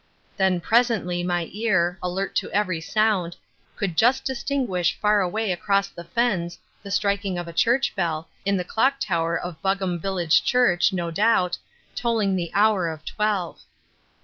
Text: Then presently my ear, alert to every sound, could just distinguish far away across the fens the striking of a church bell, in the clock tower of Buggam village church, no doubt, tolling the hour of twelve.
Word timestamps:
Then 0.35 0.59
presently 0.59 1.21
my 1.21 1.47
ear, 1.51 1.99
alert 2.01 2.33
to 2.37 2.51
every 2.51 2.81
sound, 2.81 3.35
could 3.75 3.95
just 3.95 4.25
distinguish 4.25 4.97
far 4.99 5.21
away 5.21 5.51
across 5.51 5.89
the 5.89 6.03
fens 6.03 6.57
the 6.81 6.89
striking 6.89 7.37
of 7.37 7.47
a 7.47 7.53
church 7.53 7.95
bell, 7.95 8.27
in 8.43 8.57
the 8.57 8.63
clock 8.63 8.95
tower 8.99 9.37
of 9.37 9.61
Buggam 9.61 9.99
village 9.99 10.43
church, 10.43 10.91
no 10.91 11.11
doubt, 11.11 11.59
tolling 11.93 12.35
the 12.35 12.49
hour 12.55 12.87
of 12.89 13.05
twelve. 13.05 13.61